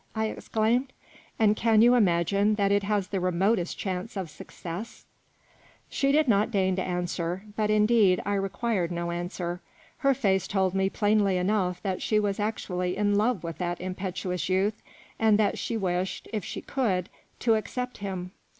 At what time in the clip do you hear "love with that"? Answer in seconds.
13.13-13.79